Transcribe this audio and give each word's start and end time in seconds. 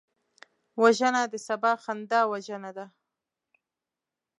وژنه 0.81 1.21
د 1.31 1.33
سبا 1.47 1.71
خندا 1.83 2.21
وژنه 2.31 2.71
ده 2.77 2.85